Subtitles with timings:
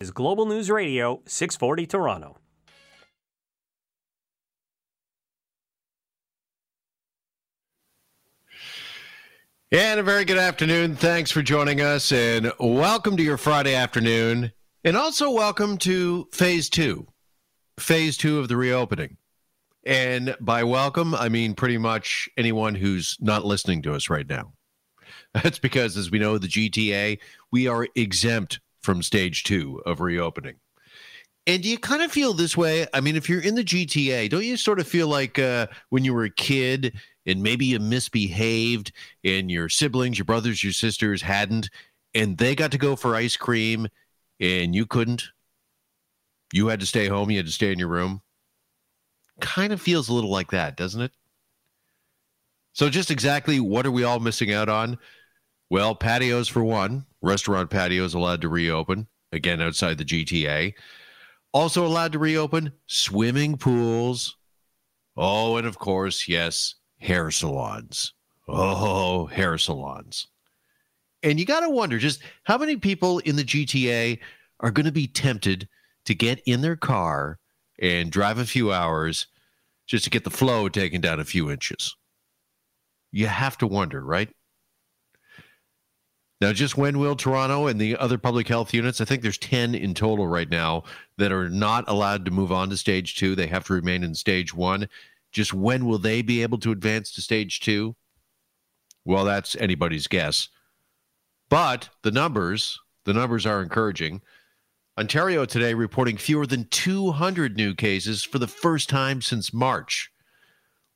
[0.00, 2.38] is Global News Radio 640 Toronto.
[9.72, 10.94] And a very good afternoon.
[10.94, 14.52] Thanks for joining us, and welcome to your Friday afternoon.
[14.84, 17.08] And also, welcome to phase two,
[17.80, 19.16] phase two of the reopening.
[19.84, 24.52] And by welcome, I mean pretty much anyone who's not listening to us right now.
[25.34, 27.18] That's because, as we know, the GTA,
[27.50, 30.54] we are exempt from stage two of reopening.
[31.46, 32.86] And do you kind of feel this way?
[32.94, 36.06] I mean, if you're in the GTA, don't you sort of feel like uh, when
[36.06, 36.94] you were a kid
[37.26, 38.92] and maybe you misbehaved
[39.24, 41.68] and your siblings, your brothers, your sisters hadn't,
[42.14, 43.88] and they got to go for ice cream
[44.40, 45.24] and you couldn't?
[46.54, 48.22] You had to stay home, you had to stay in your room.
[49.38, 51.12] Kind of feels a little like that, doesn't it?
[52.72, 54.96] So, just exactly what are we all missing out on?
[55.70, 60.74] Well, patios for one, restaurant patios allowed to reopen, again outside the GTA.
[61.52, 64.36] Also allowed to reopen swimming pools.
[65.16, 68.12] Oh, and of course, yes, hair salons.
[68.46, 70.28] Oh, hair salons.
[71.22, 74.20] And you got to wonder just how many people in the GTA
[74.60, 75.68] are going to be tempted
[76.04, 77.38] to get in their car
[77.78, 79.26] and drive a few hours
[79.86, 81.94] just to get the flow taken down a few inches.
[83.10, 84.30] You have to wonder, right?
[86.40, 89.74] Now, just when will Toronto and the other public health units, I think there's 10
[89.74, 90.84] in total right now,
[91.16, 93.34] that are not allowed to move on to stage two.
[93.34, 94.88] They have to remain in stage one.
[95.32, 97.96] Just when will they be able to advance to stage two?
[99.04, 100.48] Well, that's anybody's guess.
[101.48, 104.20] But the numbers, the numbers are encouraging.
[104.98, 110.10] Ontario today reporting fewer than 200 new cases for the first time since March.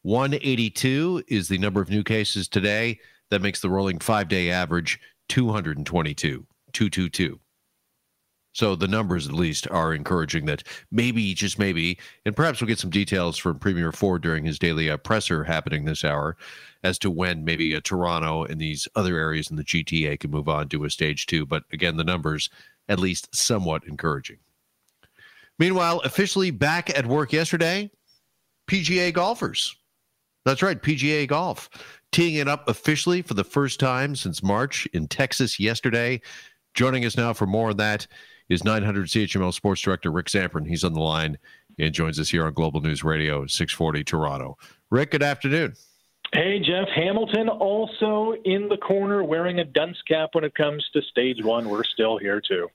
[0.02, 2.98] 182 is the number of new cases today.
[3.30, 5.00] That makes the rolling five day average
[5.32, 7.40] 222, 222.
[8.52, 12.78] So the numbers, at least, are encouraging that maybe, just maybe, and perhaps we'll get
[12.78, 16.36] some details from Premier Ford during his daily uh, presser happening this hour
[16.84, 20.50] as to when maybe uh, Toronto and these other areas in the GTA can move
[20.50, 21.46] on to a stage two.
[21.46, 22.50] But again, the numbers,
[22.90, 24.36] at least, somewhat encouraging.
[25.58, 27.90] Meanwhile, officially back at work yesterday,
[28.68, 29.74] PGA golfers.
[30.44, 31.68] That's right, PGA Golf
[32.12, 36.20] teeing it up officially for the first time since March in Texas yesterday.
[36.74, 38.06] Joining us now for more on that
[38.48, 40.68] is 900 CHML Sports Director Rick Zamperin.
[40.68, 41.38] He's on the line
[41.78, 44.58] and joins us here on Global News Radio 640 Toronto.
[44.90, 45.72] Rick, good afternoon.
[46.34, 51.02] Hey, Jeff Hamilton, also in the corner wearing a dunce cap when it comes to
[51.02, 51.68] stage one.
[51.68, 52.68] We're still here, too.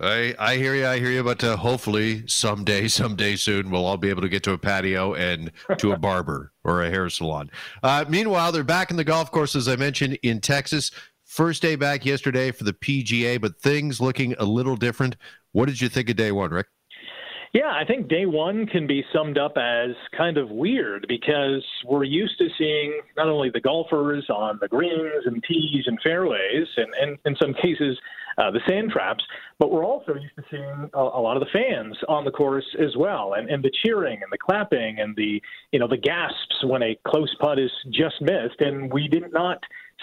[0.00, 0.86] I, I hear you.
[0.86, 1.22] I hear you.
[1.22, 5.14] But uh, hopefully, someday, someday soon, we'll all be able to get to a patio
[5.14, 7.50] and to a barber or a hair salon.
[7.82, 10.90] Uh, meanwhile, they're back in the golf course, as I mentioned, in Texas.
[11.24, 15.16] First day back yesterday for the PGA, but things looking a little different.
[15.52, 16.68] What did you think of day one, Rick?
[17.54, 22.04] Yeah, I think day one can be summed up as kind of weird because we're
[22.04, 26.92] used to seeing not only the golfers on the greens and tees and fairways, and,
[27.00, 27.96] and in some cases,
[28.36, 29.24] uh, the sand traps,
[29.58, 32.66] but we're also used to seeing a, a, lot of the fans on the course
[32.78, 35.42] as well, and, and the cheering and the clapping and the
[35.72, 39.58] you know the gasps when a close putt is just missed, and we did not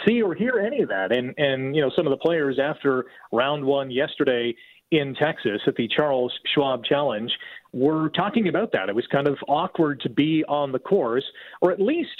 [0.05, 1.15] see or hear any of that.
[1.15, 4.53] And and you know some of the players after round one yesterday
[4.91, 7.31] in Texas at the Charles Schwab Challenge
[7.73, 8.89] were talking about that.
[8.89, 11.25] It was kind of awkward to be on the course,
[11.61, 12.15] or at least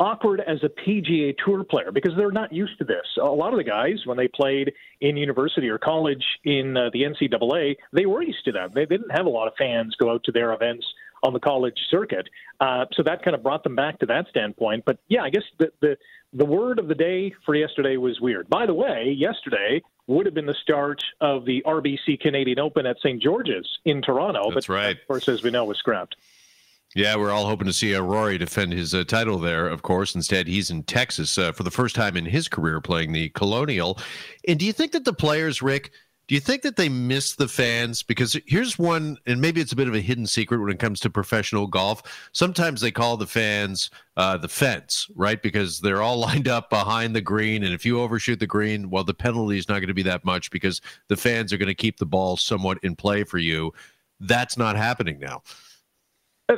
[0.00, 3.04] awkward as a PGA Tour player because they're not used to this.
[3.20, 7.02] A lot of the guys, when they played in university or college in uh, the
[7.02, 8.74] NCAA, they were used to that.
[8.74, 10.86] They, didn't have a lot of fans go out to their events
[11.22, 12.26] on the college circuit,
[12.60, 14.84] uh, so that kind of brought them back to that standpoint.
[14.86, 15.96] But yeah, I guess the, the
[16.32, 18.48] the word of the day for yesterday was weird.
[18.48, 22.98] By the way, yesterday would have been the start of the RBC Canadian Open at
[22.98, 23.22] St.
[23.22, 24.50] George's in Toronto.
[24.52, 24.96] That's but right.
[24.96, 26.16] Of course, as we know, was scrapped.
[26.94, 30.16] Yeah, we're all hoping to see uh, Rory defend his uh, title there, of course.
[30.16, 33.96] Instead, he's in Texas uh, for the first time in his career playing the Colonial.
[34.48, 35.92] And do you think that the players, Rick,
[36.30, 38.04] do you think that they miss the fans?
[38.04, 41.00] Because here's one, and maybe it's a bit of a hidden secret when it comes
[41.00, 42.04] to professional golf.
[42.30, 45.42] Sometimes they call the fans uh, the fence, right?
[45.42, 47.64] Because they're all lined up behind the green.
[47.64, 50.24] And if you overshoot the green, well, the penalty is not going to be that
[50.24, 53.72] much because the fans are going to keep the ball somewhat in play for you.
[54.20, 55.42] That's not happening now.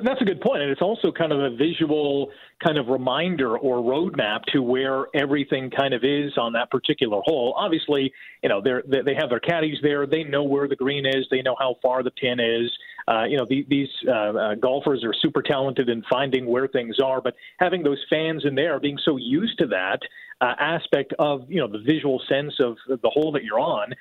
[0.05, 2.31] That's a good point, and it's also kind of a visual
[2.65, 7.55] kind of reminder or roadmap to where everything kind of is on that particular hole.
[7.59, 8.12] Obviously,
[8.43, 11.43] you know they they have their caddies there; they know where the green is, they
[11.43, 12.71] know how far the pin is.
[13.12, 16.97] Uh, you know, the, these uh, uh, golfers are super talented in finding where things
[17.03, 20.00] are, but having those fans in there being so used to that
[20.41, 23.93] uh, aspect of you know the visual sense of the hole that you're on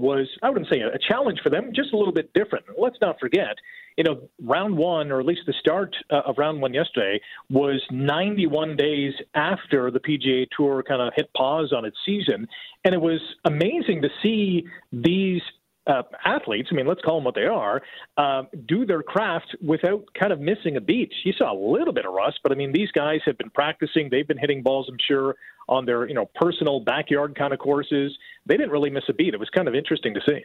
[0.00, 2.64] was I wouldn't say a, a challenge for them, just a little bit different.
[2.78, 3.56] Let's not forget,
[3.96, 7.82] you know, round one or at least the start uh, of round one yesterday was
[7.90, 12.46] 91 days after the PGA Tour kind of hit pause on its season,
[12.84, 15.42] and it was amazing to see these
[15.90, 17.82] uh, athletes, I mean, let's call them what they are,
[18.16, 21.12] uh, do their craft without kind of missing a beat.
[21.24, 24.08] You saw a little bit of rust, but I mean, these guys have been practicing.
[24.08, 25.34] They've been hitting balls, I'm sure,
[25.68, 28.16] on their you know personal backyard kind of courses.
[28.46, 29.34] They didn't really miss a beat.
[29.34, 30.44] It was kind of interesting to see.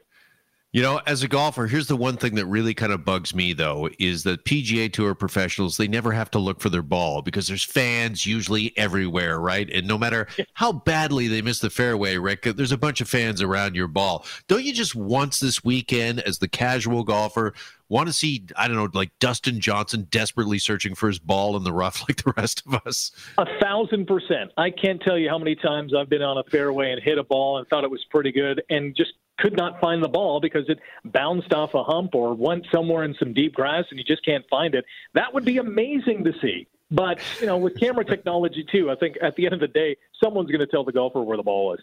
[0.75, 3.53] You know, as a golfer, here's the one thing that really kind of bugs me
[3.53, 7.47] though is that PGA Tour professionals, they never have to look for their ball because
[7.47, 9.69] there's fans usually everywhere, right?
[9.69, 13.41] And no matter how badly they miss the fairway, Rick, there's a bunch of fans
[13.41, 14.25] around your ball.
[14.49, 17.53] Don't you just once this weekend as the casual golfer
[17.87, 21.63] want to see, I don't know, like Dustin Johnson desperately searching for his ball in
[21.63, 23.11] the rough like the rest of us?
[23.37, 24.51] A thousand percent.
[24.57, 27.23] I can't tell you how many times I've been on a fairway and hit a
[27.23, 30.69] ball and thought it was pretty good and just could not find the ball because
[30.69, 34.23] it bounced off a hump or went somewhere in some deep grass and you just
[34.25, 34.85] can't find it.
[35.13, 36.67] That would be amazing to see.
[36.91, 39.97] But, you know, with camera technology too, I think at the end of the day,
[40.23, 41.79] someone's going to tell the golfer where the ball is.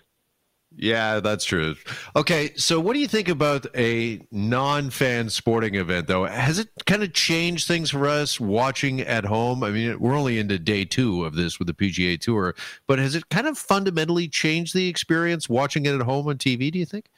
[0.75, 1.75] Yeah, that's true.
[2.17, 6.25] Okay, so what do you think about a non-fan sporting event though?
[6.25, 9.63] Has it kind of changed things for us watching at home?
[9.63, 12.55] I mean, we're only into day 2 of this with the PGA Tour,
[12.87, 16.73] but has it kind of fundamentally changed the experience watching it at home on TV,
[16.73, 17.11] do you think?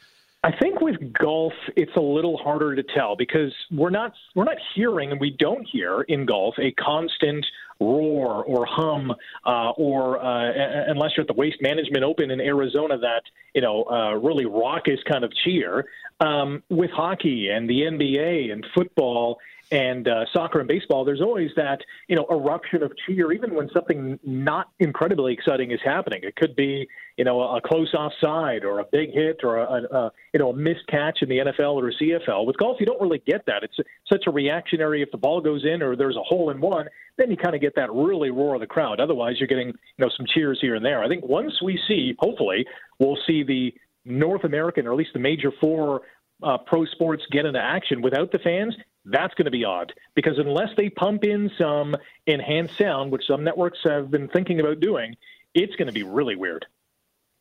[0.44, 4.58] I think with golf, it's a little harder to tell because we're not we're not
[4.75, 7.46] hearing, and we don't hear in golf a constant
[7.81, 9.11] roar or hum,
[9.46, 13.23] uh, or uh, unless you're at the Waste Management Open in Arizona, that
[13.55, 15.87] you know uh, really raucous kind of cheer.
[16.20, 19.38] Um, with hockey and the NBA and football,
[19.70, 23.70] and uh, soccer and baseball, there's always that you know eruption of cheer, even when
[23.70, 26.20] something not incredibly exciting is happening.
[26.22, 30.12] It could be you know a close offside or a big hit or a, a
[30.32, 32.46] you know a missed catch in the NFL or CFL.
[32.46, 33.62] With golf, you don't really get that.
[33.62, 33.76] It's
[34.11, 35.02] such a reactionary.
[35.02, 36.87] If the ball goes in or there's a hole in one,
[37.17, 39.00] then you kind of get that really roar of the crowd.
[39.00, 41.02] Otherwise, you're getting you know some cheers here and there.
[41.02, 42.67] I think once we see, hopefully,
[42.99, 43.72] we'll see the
[44.05, 46.02] North American or at least the major four
[46.43, 50.38] uh, pro sports get into action without the fans, that's going to be odd because
[50.38, 51.96] unless they pump in some
[52.26, 55.16] enhanced sound, which some networks have been thinking about doing,
[55.54, 56.66] it's going to be really weird.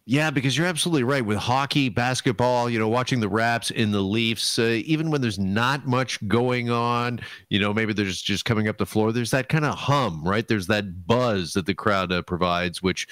[0.05, 1.25] Yeah, because you're absolutely right.
[1.25, 5.39] With hockey, basketball, you know, watching the Raps in the Leafs, uh, even when there's
[5.39, 9.47] not much going on, you know, maybe there's just coming up the floor, there's that
[9.47, 10.45] kind of hum, right?
[10.45, 13.07] There's that buzz that the crowd uh, provides, which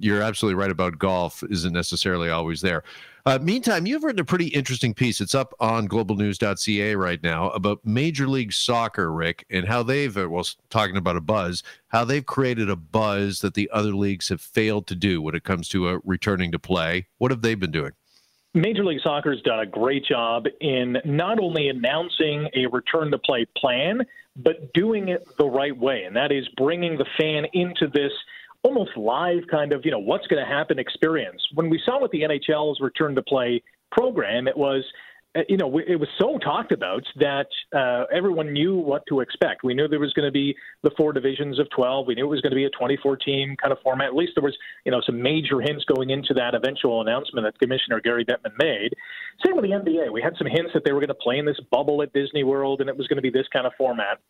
[0.00, 2.82] you're absolutely right about golf isn't necessarily always there.
[3.24, 5.20] Uh, meantime, you've written a pretty interesting piece.
[5.20, 10.28] It's up on globalnews.ca right now about Major League Soccer, Rick, and how they've, uh,
[10.28, 14.40] well, talking about a buzz, how they've created a buzz that the other leagues have
[14.40, 17.06] failed to do when it comes to uh, returning to play.
[17.18, 17.92] What have they been doing?
[18.54, 23.18] Major League Soccer has done a great job in not only announcing a return to
[23.18, 24.02] play plan,
[24.36, 26.04] but doing it the right way.
[26.04, 28.12] And that is bringing the fan into this
[28.62, 31.42] almost live kind of, you know, what's going to happen experience.
[31.54, 34.84] When we saw with the NHL's return to play program, it was,
[35.34, 39.64] uh, you know, it was so talked about that uh, everyone knew what to expect.
[39.64, 42.06] We knew there was going to be the four divisions of 12.
[42.06, 44.08] We knew it was going to be a 24 team kind of format.
[44.08, 47.58] At least there was, you know, some major hints going into that eventual announcement that
[47.58, 48.94] Commissioner Gary Bettman made.
[49.44, 50.12] Same with the NBA.
[50.12, 52.44] We had some hints that they were going to play in this bubble at Disney
[52.44, 54.20] World and it was going to be this kind of format.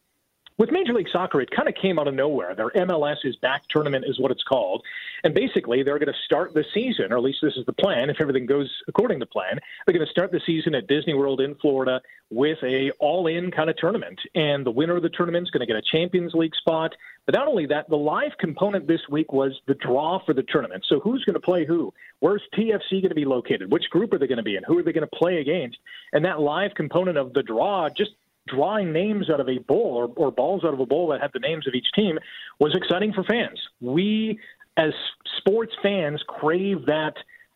[0.59, 2.55] With Major League Soccer, it kind of came out of nowhere.
[2.55, 4.85] Their MLS is back tournament is what it's called.
[5.25, 8.11] And basically, they're going to start the season, or at least this is the plan,
[8.11, 9.59] if everything goes according to plan.
[9.87, 13.71] They're going to start the season at Disney World in Florida with a all-in kind
[13.71, 14.21] of tournament.
[14.35, 16.95] And the winner of the tournament is going to get a Champions League spot.
[17.25, 20.85] But not only that, the live component this week was the draw for the tournament.
[20.89, 21.95] So who's going to play who?
[22.21, 23.71] Where's TFC going to be located?
[23.71, 24.65] Which group are they going to be in?
[24.65, 25.79] Who are they going to play against?
[26.13, 28.13] And that live component of the draw just
[28.49, 31.31] drawing names out of a bowl or, or balls out of a bowl that had
[31.33, 32.19] the names of each team
[32.59, 33.61] was exciting for fans.
[33.81, 34.39] We,
[34.77, 34.93] as
[35.39, 37.15] sports fans, crave that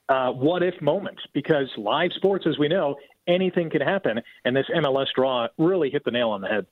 [0.09, 4.21] uh, what if moment because live sports, as we know, anything can happen.
[4.45, 6.67] And this MLS draw really hit the nail on the head.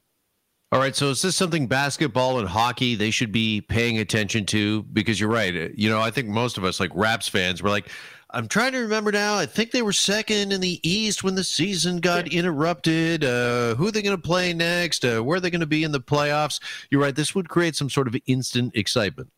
[0.75, 4.83] All right, so is this something basketball and hockey they should be paying attention to?
[4.83, 5.55] Because you're right.
[5.79, 7.91] You know, I think most of us, like Raps fans, we're like,
[8.31, 9.37] I'm trying to remember now.
[9.37, 13.23] I think they were second in the East when the season got interrupted.
[13.23, 15.05] Uh, who are they going to play next?
[15.05, 16.61] Uh, where are they going to be in the playoffs?
[16.91, 17.15] You're right.
[17.15, 19.31] This would create some sort of instant excitement.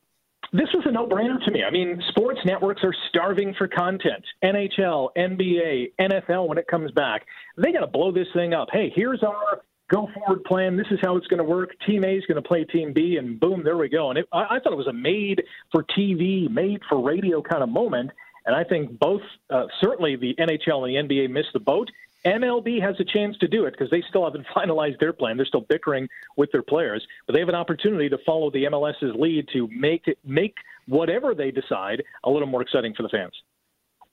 [0.54, 1.64] This was a no-brainer to me.
[1.64, 4.24] I mean, sports networks are starving for content.
[4.42, 6.48] NHL, NBA, NFL.
[6.48, 7.26] When it comes back,
[7.58, 8.68] they got to blow this thing up.
[8.72, 10.76] Hey, here's our go forward plan.
[10.76, 11.70] This is how it's going to work.
[11.86, 14.10] Team A is going to play Team B, and boom, there we go.
[14.10, 17.62] And it, I, I thought it was a made for TV, made for radio kind
[17.62, 18.10] of moment.
[18.46, 21.90] And I think both, uh, certainly the NHL and the NBA missed the boat.
[22.24, 25.36] MLB has a chance to do it because they still haven't finalized their plan.
[25.36, 29.14] They're still bickering with their players, but they have an opportunity to follow the MLS's
[29.16, 33.32] lead to make it, make whatever they decide a little more exciting for the fans.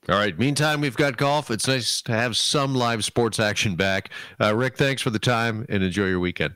[0.08, 0.38] All right.
[0.38, 1.50] Meantime, we've got golf.
[1.50, 4.10] It's nice to have some live sports action back.
[4.40, 6.54] Uh, Rick, thanks for the time and enjoy your weekend.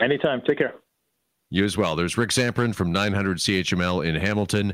[0.00, 0.42] Anytime.
[0.46, 0.74] Take care.
[1.50, 1.96] You as well.
[1.96, 4.70] There's Rick Zamperin from 900 CHML in Hamilton.